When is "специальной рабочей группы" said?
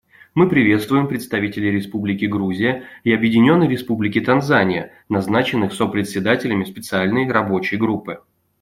6.63-8.17